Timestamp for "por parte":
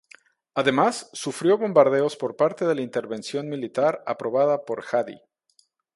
2.17-2.65